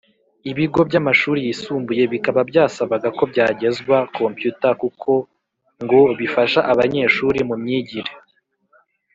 [0.51, 5.11] ibigo byamashuri yisumbuye bikaba byasabaga ko byagezwa computer kuko
[5.83, 8.11] ngo bifasha abanyeshuri mu myigire